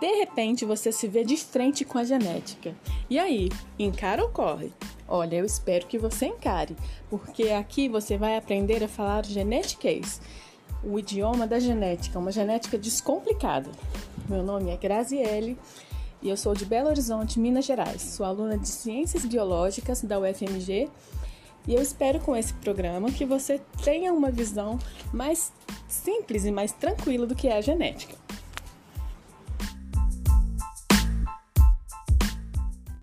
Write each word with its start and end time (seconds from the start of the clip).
De 0.00 0.12
repente 0.18 0.64
você 0.64 0.90
se 0.90 1.06
vê 1.06 1.24
de 1.24 1.36
frente 1.36 1.84
com 1.84 1.98
a 1.98 2.04
genética. 2.04 2.74
E 3.08 3.16
aí, 3.16 3.48
encara 3.78 4.22
ou 4.22 4.28
corre? 4.28 4.72
Olha, 5.06 5.36
eu 5.36 5.44
espero 5.44 5.86
que 5.86 5.98
você 5.98 6.26
encare, 6.26 6.76
porque 7.08 7.50
aqui 7.50 7.88
você 7.88 8.16
vai 8.16 8.36
aprender 8.36 8.82
a 8.82 8.88
falar 8.88 9.24
genetiquês, 9.24 10.20
o 10.82 10.98
idioma 10.98 11.46
da 11.46 11.60
genética, 11.60 12.18
uma 12.18 12.32
genética 12.32 12.76
descomplicada. 12.76 13.70
Meu 14.28 14.42
nome 14.42 14.72
é 14.72 14.76
Graziele 14.76 15.56
e 16.20 16.28
eu 16.28 16.36
sou 16.36 16.54
de 16.54 16.64
Belo 16.64 16.88
Horizonte, 16.88 17.38
Minas 17.38 17.64
Gerais. 17.64 18.02
Sou 18.02 18.26
aluna 18.26 18.58
de 18.58 18.68
Ciências 18.68 19.24
Biológicas 19.24 20.02
da 20.02 20.18
UFMG 20.18 20.88
e 21.68 21.74
eu 21.74 21.80
espero 21.80 22.18
com 22.18 22.34
esse 22.34 22.52
programa 22.54 23.12
que 23.12 23.24
você 23.24 23.60
tenha 23.84 24.12
uma 24.12 24.30
visão 24.30 24.76
mais 25.12 25.52
simples 25.86 26.44
e 26.44 26.50
mais 26.50 26.72
tranquila 26.72 27.26
do 27.26 27.34
que 27.36 27.46
é 27.46 27.58
a 27.58 27.60
genética. 27.60 28.23